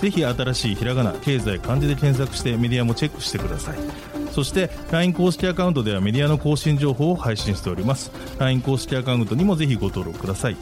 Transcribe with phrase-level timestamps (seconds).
[0.00, 3.78] ぜひ新しいひらがな経済漢字で検索してメディアもチェックしてください
[4.32, 10.56] そして LINE 公式アカウントではメディアの更新情報を配信しております LINE 公式アカウントにもぜひご登録ください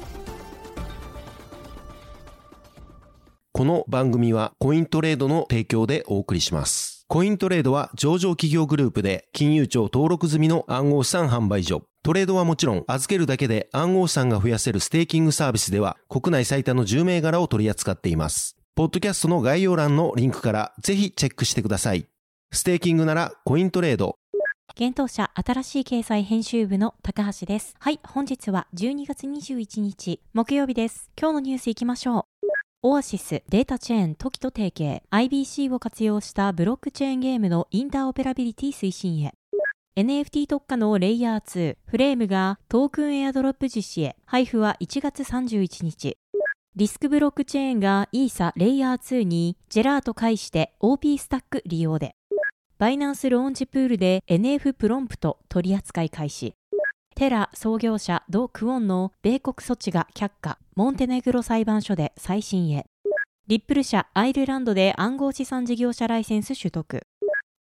[3.56, 7.06] この番組はコイントレードの提供でお送りします。
[7.06, 11.84] コイントレードは上場企業グループで金融庁登録済みの暗号資産販売所。
[12.02, 18.56] トレードはもちろん預けるだけで暗号資産が増やせるステーキングサービスでは国内最多の10銘柄を取り扱っています。
[18.76, 22.08] ポッドキャストの概要欄のリンクからぜひチェックしてください。
[22.50, 24.16] ステーキングならコイントレード。
[24.74, 27.76] 幻冬舎新しい経済編集部の高橋です。
[27.78, 31.08] はい、本日は12月21日木曜日です。
[31.16, 32.48] 今日のニュースいきましょう。
[32.82, 39.34] オアシス、データチェーン、 TOKI と提携、IBC を活用したブロックチェーンゲームのインターオペラビリティ推進へ。
[39.96, 44.16] NFT 特化のレイヤー2、フレームがトークンエアドロップ実施へ。
[44.26, 46.18] 配布は1月31日。
[46.76, 52.16] リスクブロックチェーンがイーサレイヤー2にジェラート介して OP スタック利用で。
[52.78, 56.54] バイナンスローンチプールで NF プロンプト取り扱い開始。
[57.14, 62.86] テラ創業者ド・クオンの米国送致が却下、モンテネグロ裁判所で再審へ。
[63.46, 67.02] リップル社アイルランドで暗号資産事業者ライセンス取得。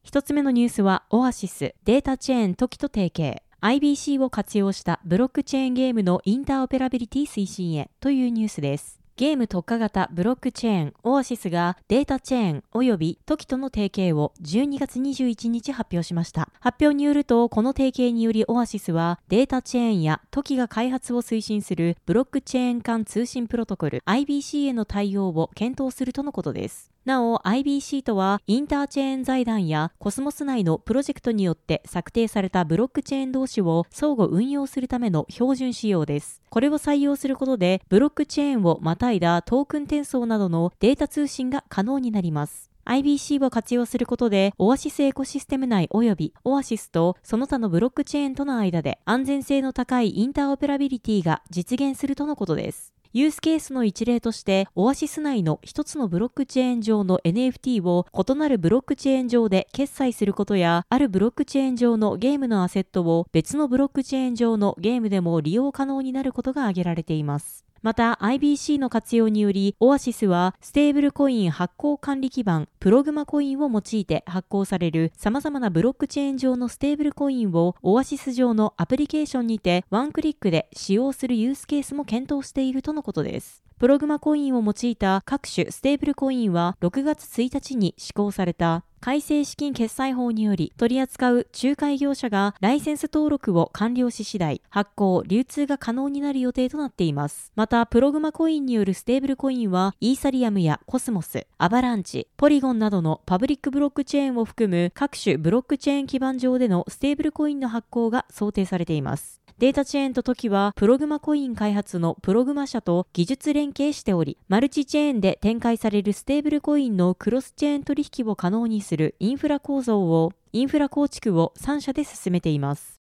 [0.01, 3.43] 一つ目のニュースはオアシス、データチェーン TOKI と提携。
[3.61, 9.02] IBC を活用したブロックチェーンゲームのインターオペラビリティ推進へというニュースです。
[9.15, 16.49] ゲーム特化型ブロックチェーンオアシスがデータチェーン及び TOKI との提携を12月21日発表しました。
[16.59, 26.92] 発表によると、この提携によりオアシスはデータチェーンや TOKI が開発を推進するブロックチェーン間通信プロトコル IBC への対応を検討するとのことです。
[27.05, 36.41] なお、IBC とは、インターチェーン財団やコスモス内のプロジェクトによって策定されたブロックチェーン同士を相互運用するための標準仕様です。
[36.49, 42.71] これを採用することで、ブロックチェーンをまたいだトークン転送などのデータ通信が可能になります。
[42.85, 52.92] IBC を活用することで、オアシスエコシステム内及びオアシスとその他のブロックチェーンとの間で安全性の高いインターオペラビリティが実現するとのことです。
[53.15, 67.63] ユースケースの一例として、オアシス内の一つのブロックチェーン上の NFT を異なるブロックチェーン上で決済することや、あるブロックチェーン上のゲームのアセットを別のブロックチェーン上のゲームでも利用可能になることが挙げられています。
[67.83, 83.61] また IBC の活用により、オアシスはステーブルコイン発行管理基盤、プログマコインを用いて発行される様々なブロックチェーン上のステーブルコインをオアシス上のアプリケーションにてワンクリックで使用するユースケースも検討しているとのことです。
[83.83, 97.51] プログマコインを用いた各種ステーブルコインは6月1日に施行された改正資金決済法により取り扱う仲介業者がライセンス登録を完了し次第発行、流通が可能になる予定となっています。
[97.57, 109.42] また、プログマコインによるステーブルコインはイーサリアムやコスモス、アバランチ、ポリゴンなどのパブリックブロックチェーンを含む各種ブロックチェーン基盤上でのステーブルコインの発行が想定されています。
[109.59, 122.99] データチェーンと TOKI はプログマコイン開発のプログマ社と技術連携しており、マルチチェーンで展開されるステーブルコインのクロスチェーン取引を可能にするインフラ構造を、インフラ構築を3社で進めています。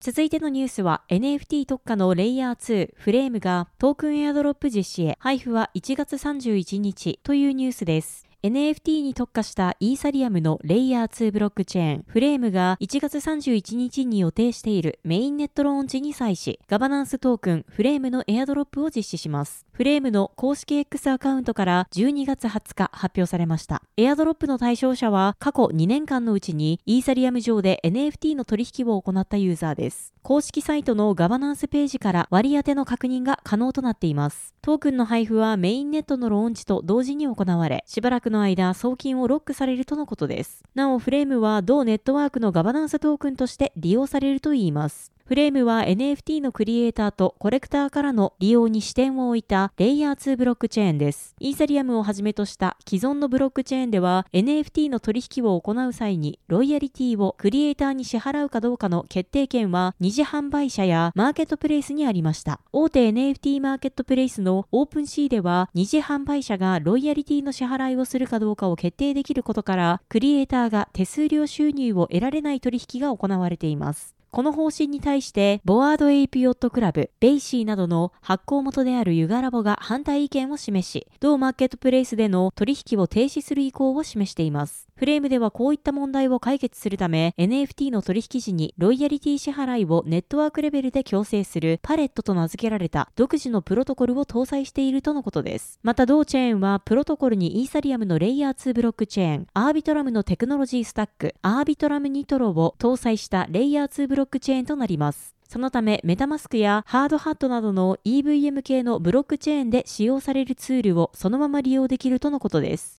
[0.00, 8.29] 続いてのニュースは NFT 特化のレイヤー2フレームがトークンエアドロップ実施へ配布は1月31日というニュースです。
[8.42, 19.66] NFT に特化したイーサリアムのレイヤー2ブロックチェーンフレームが1月31日に予定しているメインネットローンチに際しガバナンストークンフレームのエアドロップを実施します。
[19.72, 23.82] フレームの公式 X アカウントから12月20日発表されました。
[23.98, 30.14] エアドロップの対象者は過去2年間のうちにイーサリアム上で NFT の取引を行ったユーザーです。
[30.22, 34.54] 公式サイトのガバナンスページから割り当ての確認が可能となっています。
[34.60, 40.62] トークンの配布はメインネットのローンチと同時に行われ、しばらくの間送金をロックされるとのことです。
[40.74, 45.10] なお、フレームは同ネットワークのガバナンストークンとして利用されるといいます。
[45.30, 51.36] フレームは NFT のクリエイターとコレクターからの利用に視点を置いたレイヤー2ブロックチェーンです。
[51.38, 62.58] イーサリアムをはじめとした既存のブロックチェーンでは NFT の取引を行う際にロイヤリティをクリエイターに支払うかどうかの決定権は二次販売者やマーケットプレイスにありました。
[62.72, 74.16] 大手 NFT マーケットプレイスのオープンシーでは二次販売者がロイヤリティの支払いをするかどうかを決定できることからクリエイターが手数料収入を得られない取引が行われています。
[74.30, 84.89] この方針に対して、ボアードエイプヨットクラブ、 BAYC などの発行元であるユガラボが反対意見を示し、同マーケットプレイスでの取引を停止する意向を示しています。
[85.00, 95.78] フレームではこういった問題を解決するため、NFT の取引時にロイヤリティ支払いをネットワークレベルで強制するパレットと名付けられた独自のプロトコルを搭載しているとのことです。
[95.82, 105.34] また同チェーンはプロトコルにイーサリアムのレイヤー2ブロックチェーン、アービトラムのテクノロジースタック、アービトラムニトロを搭載したレイヤー2ブロックチェーンとなります。
[105.48, 112.99] そのため、メタマスクやハードハットなどの EVM 系のブロックチェーンで使用されるツールをそのまま利用できるとのことです。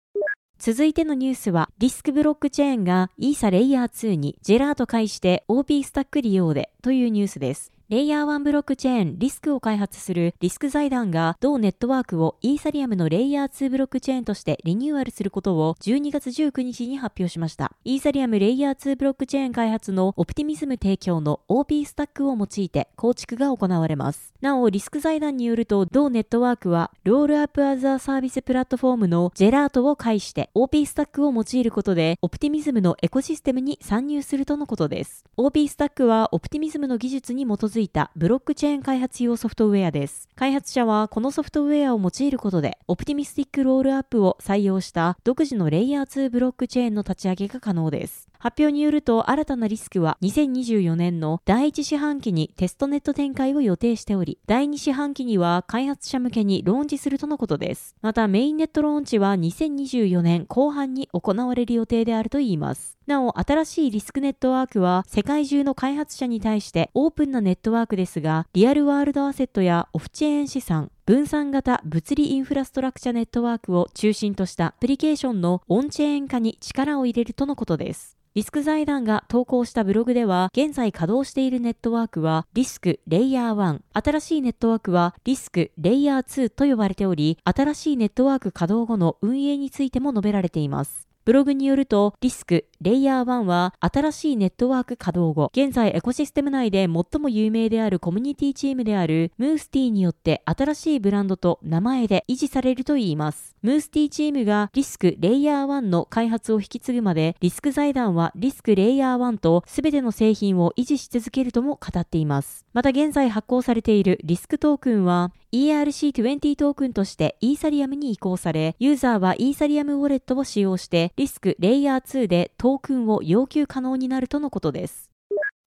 [0.61, 7.73] 続いてのニュースは、リスクブロックチェーンがイーサレイヤー2にジェラート介して OP スタック利用へというニュースです。
[7.90, 17.72] レイヤー1ブロックチェーンリスクを開発するリスク財団が同ネットワークをイーサリアムのレイヤー2ブロックチェーンとしてリニューアルすることを12月19日に発表しました。
[17.82, 24.34] イーサリアムレイヤー2ブロックチェーン開発のオプティミズム提供の OP スタックを用いて構築が行われます。
[24.40, 35.25] なお、リスク財団によると同ネットワークはロールアップアズアサービスプラットフォームのジェラートを介して OP スタックを用いることでオプティミズムのエコシステムに参入するとのことです。
[35.37, 40.29] OP スタックはオプティミズムの技術に基づいたブロックチェーン開発用ソフトウェアです。
[40.37, 48.30] 開発者はこのソフトウェアを用いることで、オプティミスティックロールアップを採用した独自のレイヤー2ブロックチェーンの立ち上げが可能です。
[48.40, 57.94] 発表によると新たなリスクは2024年の第1四半期にテストネット展開を予定しており、第2四半期には開発者向けにローンチするとのことです。
[58.00, 62.96] またメインネットローンチは2024年後半に行われる予定であるといいます。
[63.06, 78.19] なお、新しいリスクネットワークは世界中の開発者に対してオープンなネットワークですが、リアルワールドアセットやオフチェーン資産、分散型物理インフラストラクチャネットワークを中心としたアプリケーションのオンチェーン化に力を入れるとのことです。
[78.37, 91.10] リスク財団が投稿したブログでは、現在稼働しているネットワークはリスクレイヤー1、新しいネットワークはリスクレイヤー2と呼ばれており、新しいネットワーク稼働後の運営についても述べられています。
[91.31, 103.55] ブログによると、リスク、レイヤー1は新しいネットワーク稼働後、現在エコシステム内で最も有名であるコミュニティチームであるムースティによって新しいブランドと名前で維持されるといいます。
[103.62, 112.67] ムースティチームがリスクレイヤー1の開発を引き継ぐまで、リスク財団はリスクレイヤー1と全ての製品を維持し続けるとも語っています。
[112.73, 125.10] また現在発行されているリスクトークンは、ERC20 トークンとしてイーサリアムに移行され、ユーザーはイーサリアムウォレットを使用してリスクレイヤー2でトークンを要求可能になるとのことです。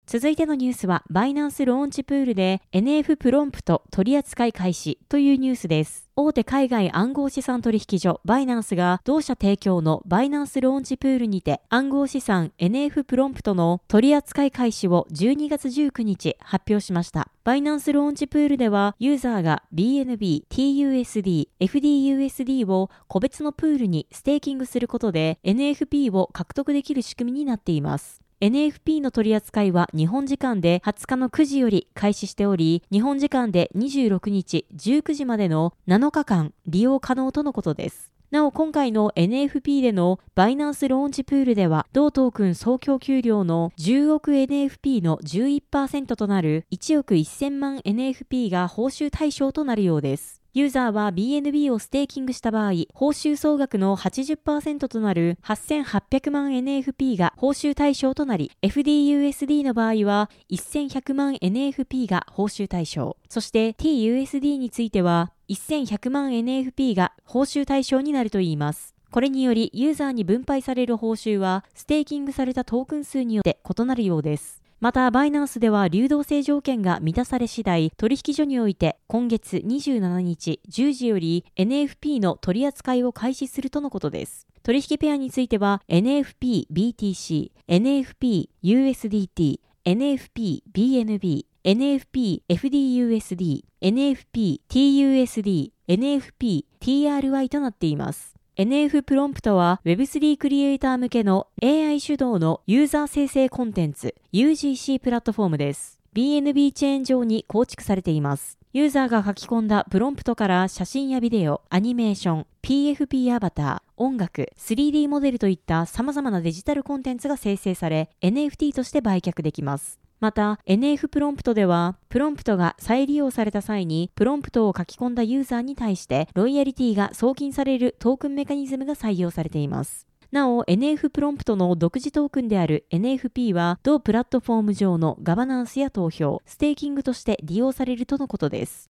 [0.05, 6.09] 続いてのニュースは、バイナンスローンチプールで NF プロンプト取扱い開始というニュースです。
[6.15, 17.29] 大手海外暗号資産取引所バイナンスが同社提供のバイナンスローンチプールにて暗号資産 NF プロンプトの取扱い開始を12月19日発表しました。
[17.43, 28.22] バイナンスローンチプールではユーザーが BNB、TUSD、FDUSD を個別のプールにステーキングすることで NFP を獲得できる仕組みになっています。
[28.43, 38.11] NFP の取り扱いは日本時間で20日の9時より開始しており、日本時間で26日19時までの7日間利用可能とのことです。
[38.31, 50.42] なお今回の NFP でのバイナンスローンチプールでは、同トークン総供給量の10億 NFP の11%となる1億1000万 NFP が報酬対象となるようです。
[50.55, 63.17] ユーザーは BNB をステーキングした場合、報酬総額の80%となる8800万 NFP が報酬対象となり、FDUSD の場合は1100万 NFP が報酬対象。
[63.29, 68.93] そして TUSD については1100万 NFP が報酬対象になるといいます。
[69.09, 74.62] これによりユーザーに分配される報酬はステーキングされたトークン数によって異なるようです。
[74.83, 84.45] また、バイナンスでは流動性条件が満たされ次第、取引所において今月27日10時より NFP の取り扱いを開始するとのことです。
[84.61, 98.32] 取引ペアについては NFP BTC、NFP USDT、NFP BNB、NFP FDUSD、NFP TUSD、NFP TRY となっています。
[98.55, 105.99] NF プロンプトは Web3 クリエイター向けの AI 主導のユーザー生成コンテンツ UGC プラットフォームです。
[106.13, 108.59] BNB チェーン上に構築されています。
[108.71, 120.02] ユーザーが書き込んだプロンプトから写真やビデオ、アニメーション、PFP アバター、音楽、3D モデルといった様々なデジタルコンテンツが生成され、NFT として売却できます。
[120.23, 130.07] また、NF プロンプトでは、プロンプトが再利用された際に、プロンプトを書き込んだユーザーに対して、ロイヤリティが送金されるトークンメカニズムが採用されています。
[130.31, 138.89] なお、NF プロンプトの独自トークンである NFP は、同プラットフォーム上のガバナンスや投票、ステーキングとして利用されるとのことです。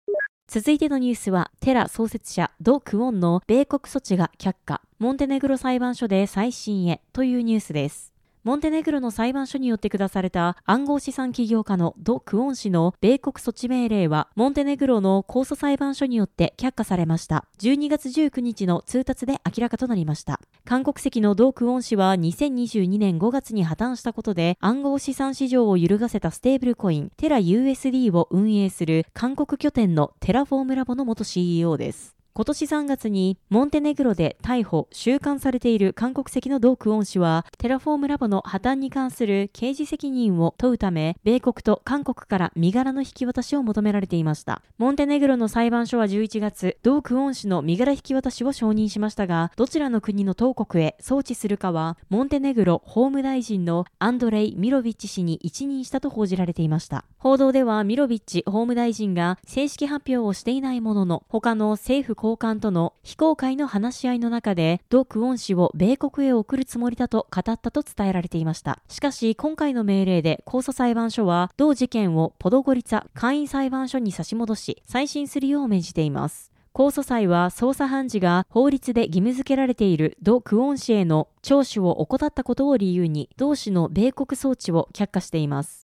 [0.48, 8.15] 続いてのニュースは、テラ創設者ド・クオンの米国送致が却下、モンテネグロ裁判所で再審へというニュースです。
[8.46, 17.48] モンテネグロの裁判所によって下された暗号資産起業家のド・クオン氏の米国送致命令は、モンテネグロの控訴裁判所によって却下されました。
[17.58, 20.40] 12月19日の通達で明らかとなりました。
[20.64, 32.16] 韓国籍のド・クオン氏は2022年5月に破綻したことで暗号資産市場を揺るがせたステーブルコイン、テラ USD を運営する韓国拠点のテラフォームラボの元 CEO です。
[32.38, 44.62] 今年3月にモンテネグロで逮捕、収監されている韓国籍のドークオン氏は、テラフォームラボの破綻に関する刑事責任を問うため、米国と韓国から身柄の引き渡しを求められていました。
[44.78, 57.06] モンテネグロの裁判所は11月、ドークオン氏の身柄引き渡しを承認しましたが、どちらの国の当国へ送致するかは、モンテネグロ法務大臣のアンドレイ・ミロビッチ氏に一任したと報じられていました。
[57.18, 68.82] 報道では、ミロビッチ法務大臣が正式発表をしていないものの、他の政府高官との非公開の話し合いの中で、ド・クオン氏を米国へ送るつもりだと語ったと伝えられていました。
[68.88, 76.52] しかし、今回の命令で控訴裁判所は、同事件をポドゴリツァ会員裁判所に差し戻し、再審するよう命じています。
[76.74, 85.85] 控訴裁は捜査判事が法律で義務付けられているド・クオン氏への聴取を怠ったことを理由に同氏の米国送致を却下しています。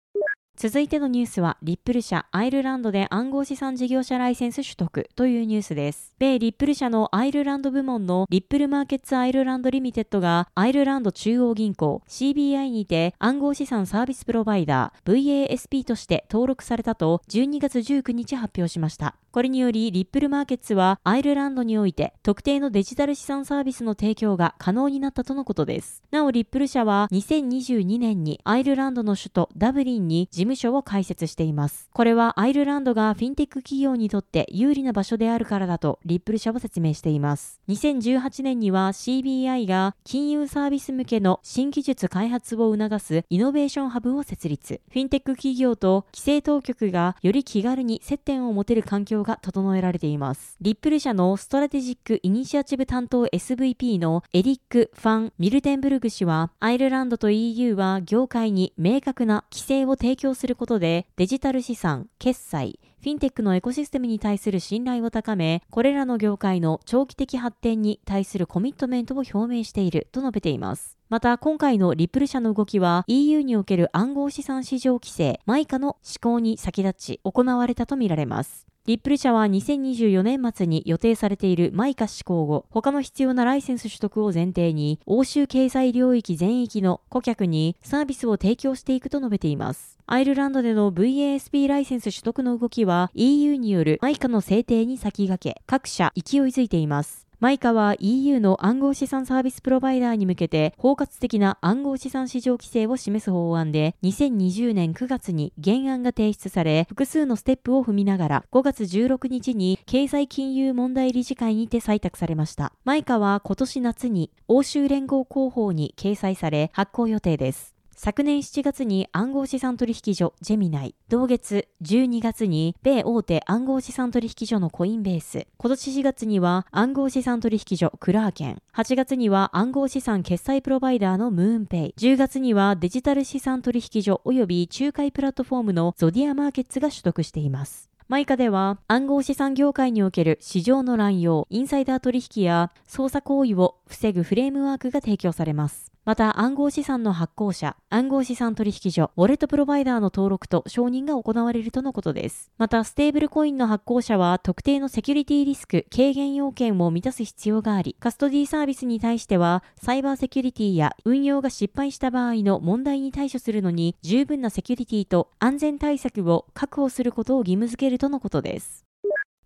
[0.62, 6.12] 続いてのニュースは、リップル社アイルランドで暗号資産事業者ライセンス取得というニュースです。
[6.18, 19.14] 米リップル社のアイルランド部門のリップルマーケッツアイルランドリミテッドがアイルランド中央銀行 CBI にて暗号資産サービスプロバイダー VASP として登録されたと12月19日発表しました。
[19.32, 26.02] これにより、リップルマーケッツはアイルランドにおいて特定のデジタル資産サービスの提供が可能になったとのことです。
[26.10, 31.88] なお、リップル社は2022年にアイルランドの首都ダブリンに事務所を開設しています。
[31.92, 37.60] これはアイルランドがフィンテック企業にとって有利な場所であるからだとリップル社は説明しています。
[37.68, 44.80] 2018年には CBI が金融サービス向けの新技術開発を促すイノベーションハブを設立。
[44.90, 50.56] フィンテック企業と規制当局がより気軽に接点を持てる環境が整えられています。
[50.60, 70.98] リップル社のストラテジック・イニシアチブ担当 SVP のエリック・ファン・ミルテンブルグ氏は、アイルランドと EU は業界に明確な規制を提供することで、デジタル資産、決済、フィンテックのエコシステムに対する信頼を高め、これらの業界の長期的発展に対するコミットメントを表明していると述べています。
[71.08, 78.69] また、今回のリップル社の動きは EU における暗号資産市場規制、マイカの施行に先立ち行われたとみられます。
[78.86, 89.98] リップル社は2024年末に予定されているマイカ施行後、他の必要なライセンス取得を前提に、欧州経済領域全域の顧客にサービスを提供していくと述べています。
[90.06, 97.29] アイルランドでの VASP ライセンス取得の動きは EU によるマイカの制定に先駆け、各社勢いづいています。
[97.40, 112.74] マイカは EU の暗号資産サービスプロバイダーに向けて包括的な暗号資産市場規制を示す法案で2020年9月に原案が提出され複数のステップを踏みながら5月16日に経済金融問題理事会にて採択されました。
[112.84, 117.79] マイカは今年夏に欧州連合公報に掲載され発行予定です。
[118.02, 137.90] 昨年7月に暗号資産取引所ジェミナイ、同月12月に米大手暗号資産取引所のコインベース、今年4月には暗号資産取引所クラーケン、8月には暗号資産決済プロバイダーのムーンペイ、10月にはデジタル資産取引所及び仲介プラットフォームのゾディアマーケッツが取得しています。
[138.10, 145.90] マイカでは暗号資産業界における市場の乱用、インサイダー取引や操作行為を防ぐフレームワークが提供されます。
[146.06, 152.50] また暗号資産の発行者、暗号資産取引所、ウォレットプロバイダーの登録と承認が行われるとのことです。
[152.56, 168.89] また、ステーブルコインの発行者は特定のセキュリティリスク軽減要件を満たす必要があり、カストディサービスに対しては、サイバーセキュリティや運用が失敗した場合の問題に対処するのに十分なセキュリティと安全対策を確保することを義務付けるとのことです。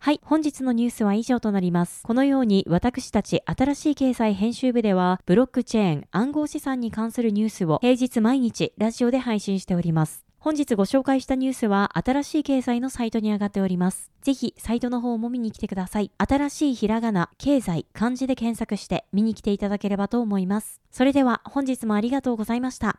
[0.05, 2.03] はい、本日のニュースは以上となります。
[2.03, 10.27] このように私たち新しい経済編集部では、ブロックチェーン、暗号資産に関するニュースを平日毎日ラジオで配信しております。
[10.39, 14.11] 本日ご紹介したニュースは新しい経済のサイトに上がっております。
[14.21, 16.11] ぜひサイトの方も見に来てください。
[16.19, 20.83] 新しいひらがな、経済、漢字で検索して見に来ていただければと思います。
[20.91, 22.99] それでは本日もありがとうございました。